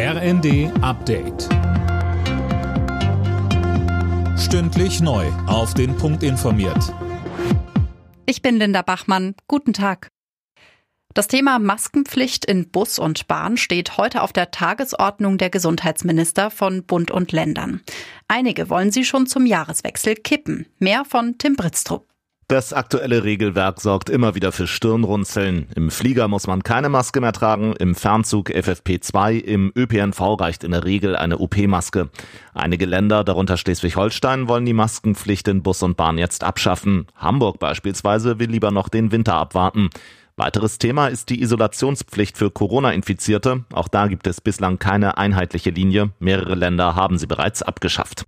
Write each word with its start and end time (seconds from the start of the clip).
RND 0.00 0.70
Update. 0.80 1.48
Stündlich 4.38 5.00
neu. 5.00 5.26
Auf 5.48 5.74
den 5.74 5.96
Punkt 5.96 6.22
informiert. 6.22 6.94
Ich 8.24 8.40
bin 8.40 8.58
Linda 8.58 8.82
Bachmann. 8.82 9.34
Guten 9.48 9.72
Tag. 9.72 10.12
Das 11.14 11.26
Thema 11.26 11.58
Maskenpflicht 11.58 12.44
in 12.44 12.70
Bus 12.70 13.00
und 13.00 13.26
Bahn 13.26 13.56
steht 13.56 13.96
heute 13.96 14.22
auf 14.22 14.32
der 14.32 14.52
Tagesordnung 14.52 15.36
der 15.36 15.50
Gesundheitsminister 15.50 16.52
von 16.52 16.84
Bund 16.84 17.10
und 17.10 17.32
Ländern. 17.32 17.80
Einige 18.28 18.70
wollen 18.70 18.92
sie 18.92 19.04
schon 19.04 19.26
zum 19.26 19.46
Jahreswechsel 19.46 20.14
kippen. 20.14 20.66
Mehr 20.78 21.04
von 21.04 21.38
Tim 21.38 21.56
Britztrup. 21.56 22.08
Das 22.50 22.72
aktuelle 22.72 23.24
Regelwerk 23.24 23.78
sorgt 23.78 24.08
immer 24.08 24.34
wieder 24.34 24.52
für 24.52 24.66
Stirnrunzeln. 24.66 25.68
Im 25.76 25.90
Flieger 25.90 26.28
muss 26.28 26.46
man 26.46 26.62
keine 26.62 26.88
Maske 26.88 27.20
mehr 27.20 27.34
tragen, 27.34 27.74
im 27.74 27.94
Fernzug 27.94 28.48
FFP2, 28.48 29.38
im 29.38 29.70
ÖPNV 29.76 30.40
reicht 30.40 30.64
in 30.64 30.70
der 30.70 30.86
Regel 30.86 31.14
eine 31.14 31.36
OP-Maske. 31.36 32.08
Einige 32.54 32.86
Länder, 32.86 33.22
darunter 33.22 33.58
Schleswig-Holstein, 33.58 34.48
wollen 34.48 34.64
die 34.64 34.72
Maskenpflicht 34.72 35.46
in 35.48 35.62
Bus 35.62 35.82
und 35.82 35.98
Bahn 35.98 36.16
jetzt 36.16 36.42
abschaffen. 36.42 37.06
Hamburg 37.16 37.58
beispielsweise 37.58 38.38
will 38.38 38.48
lieber 38.48 38.70
noch 38.70 38.88
den 38.88 39.12
Winter 39.12 39.34
abwarten. 39.34 39.90
Weiteres 40.38 40.78
Thema 40.78 41.08
ist 41.08 41.28
die 41.28 41.42
Isolationspflicht 41.42 42.38
für 42.38 42.50
Corona-Infizierte. 42.50 43.64
Auch 43.74 43.88
da 43.88 44.06
gibt 44.06 44.26
es 44.26 44.40
bislang 44.40 44.78
keine 44.78 45.18
einheitliche 45.18 45.70
Linie. 45.70 46.12
Mehrere 46.18 46.54
Länder 46.54 46.94
haben 46.94 47.18
sie 47.18 47.26
bereits 47.26 47.62
abgeschafft. 47.62 48.24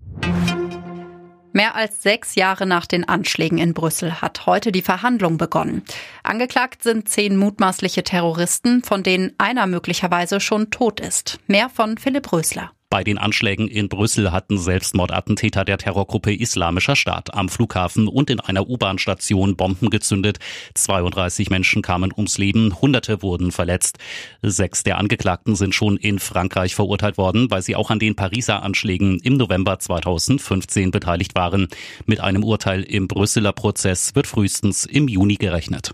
Mehr 1.53 1.75
als 1.75 2.03
sechs 2.03 2.37
Jahre 2.37 2.67
nach 2.67 2.87
den 2.87 3.09
Anschlägen 3.09 3.59
in 3.59 3.75
Brüssel 3.75 4.21
hat 4.21 4.47
heute 4.47 4.73
die 4.73 4.83
Verhandlung 4.83 5.37
begonnen. 5.37 5.83
Angeklagt 6.23 6.83
sind 6.83 7.09
zehn 7.09 7.37
mutmaßliche 7.37 8.05
Terroristen, 8.05 8.83
von 8.83 9.03
denen 9.03 9.33
einer 9.39 9.67
möglicherweise 9.67 10.41
schon 10.41 10.71
tot 10.71 11.01
ist. 11.01 11.41
Mehr 11.47 11.69
von 11.69 11.99
Philipp 11.99 12.33
Rösler. 12.33 12.73
Bei 12.93 13.05
den 13.05 13.19
Anschlägen 13.19 13.69
in 13.69 13.89
Brüssel 13.89 14.33
hatten 14.33 14.59
Selbstmordattentäter 14.59 15.65
der 15.65 15.79
Terrorgruppe 15.79 16.35
Islamischer 16.35 16.97
Staat 16.97 17.33
am 17.33 17.49
Flughafen 17.49 18.09
und 18.09 18.31
in 18.31 18.41
einer 18.41 18.69
U-Bahn-Station 18.69 19.55
Bomben 19.55 19.91
gezündet. 19.91 20.41
32 20.75 21.51
Menschen 21.51 21.83
kamen 21.83 22.13
ums 22.13 22.37
Leben, 22.37 22.81
Hunderte 22.83 23.23
wurden 23.23 23.53
verletzt. 23.53 23.99
Sechs 24.43 24.83
der 24.83 24.99
Angeklagten 24.99 25.55
sind 25.55 25.73
schon 25.73 25.99
in 25.99 26.19
Frankreich 26.19 26.75
verurteilt 26.75 27.17
worden, 27.17 27.49
weil 27.49 27.63
sie 27.63 27.77
auch 27.77 27.91
an 27.91 28.01
den 28.01 28.17
Pariser 28.17 28.65
Anschlägen 28.65 29.21
im 29.21 29.37
November 29.37 29.79
2015 29.79 30.91
beteiligt 30.91 31.37
waren. 31.37 31.69
Mit 32.07 32.19
einem 32.19 32.43
Urteil 32.43 32.83
im 32.83 33.07
Brüsseler 33.07 33.53
Prozess 33.53 34.17
wird 34.17 34.27
frühestens 34.27 34.85
im 34.85 35.07
Juni 35.07 35.37
gerechnet. 35.37 35.93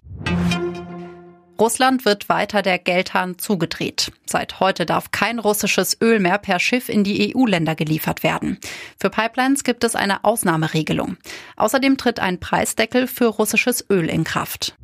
Russland 1.59 2.05
wird 2.05 2.29
weiter 2.29 2.63
der 2.63 2.79
Geldhahn 2.79 3.39
zugedreht. 3.39 4.13
Seit 4.27 4.61
heute 4.61 4.85
darf 4.85 5.11
kein 5.11 5.39
russisches 5.39 5.97
Öl 6.01 6.21
mehr 6.21 6.39
per 6.39 6.59
Schiff 6.59 6.89
in 6.89 7.05
die 7.05 7.35
EU-Länder 7.35 7.75
geliefert 7.75 8.23
werden. 8.23 8.59
Für 8.99 9.11
Pipelines 9.11 9.65
gibt 9.65 9.85
es 9.85 9.95
eine 9.95 10.25
Ausnahmeregelung. 10.25 11.17
Außerdem 11.57 11.97
tritt 11.97 12.21
ein 12.21 12.41
Preisdeckel 12.41 13.07
für 13.07 13.27
russisches 13.27 13.85
Öl 13.91 14.09
in 14.09 14.25
Kraft. 14.25 14.77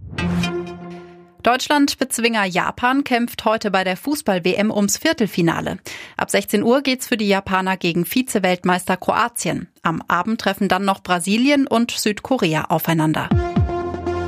Deutschland-Bezwinger 1.43 2.45
Japan 2.45 3.03
kämpft 3.03 3.45
heute 3.45 3.73
bei 3.73 3.83
der 3.83 3.97
Fußball-WM 3.97 4.71
ums 4.71 4.97
Viertelfinale. 4.97 5.79
Ab 6.17 6.31
16 6.31 6.63
Uhr 6.63 6.83
geht's 6.83 7.09
für 7.09 7.17
die 7.17 7.27
Japaner 7.27 7.77
gegen 7.77 8.05
Vize-Weltmeister 8.05 8.97
Kroatien. 8.97 9.69
Am 9.83 10.03
Abend 10.07 10.41
treffen 10.41 10.69
dann 10.69 10.85
noch 10.85 11.03
Brasilien 11.03 11.67
und 11.67 11.91
Südkorea 11.91 12.67
aufeinander. 12.67 13.29